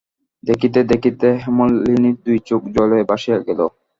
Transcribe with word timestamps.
দেখিতে 0.43 0.79
দেখিতে 0.91 1.27
হেমনলিনীর 1.43 2.17
দুই 2.25 2.37
চোখ 2.49 2.61
জলে 2.75 2.99
ভাসিয়া 3.09 3.37
গেল। 3.47 3.59